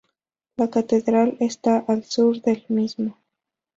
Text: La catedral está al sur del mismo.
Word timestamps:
La 0.57 0.67
catedral 0.67 1.37
está 1.41 1.77
al 1.77 2.03
sur 2.05 2.41
del 2.41 2.65
mismo. 2.69 3.19